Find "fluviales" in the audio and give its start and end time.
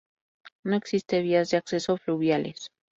1.95-2.71